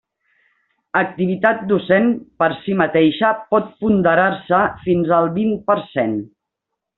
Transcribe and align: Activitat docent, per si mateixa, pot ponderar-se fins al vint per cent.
Activitat 1.01 1.59
docent, 1.71 2.09
per 2.43 2.47
si 2.63 2.77
mateixa, 2.79 3.29
pot 3.53 3.69
ponderar-se 3.85 4.63
fins 4.87 5.13
al 5.19 5.31
vint 5.37 5.55
per 5.69 5.79
cent. 5.93 6.19